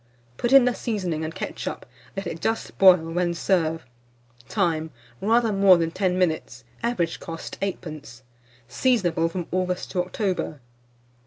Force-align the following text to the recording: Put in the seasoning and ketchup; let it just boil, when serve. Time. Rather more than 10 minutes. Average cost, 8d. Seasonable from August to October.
Put 0.35 0.51
in 0.51 0.65
the 0.65 0.73
seasoning 0.73 1.23
and 1.23 1.35
ketchup; 1.35 1.85
let 2.17 2.25
it 2.25 2.41
just 2.41 2.75
boil, 2.79 2.97
when 3.11 3.35
serve. 3.35 3.85
Time. 4.49 4.89
Rather 5.21 5.53
more 5.53 5.77
than 5.77 5.91
10 5.91 6.17
minutes. 6.17 6.63
Average 6.81 7.19
cost, 7.19 7.59
8d. 7.61 8.21
Seasonable 8.67 9.29
from 9.29 9.45
August 9.51 9.91
to 9.91 10.03
October. 10.03 10.59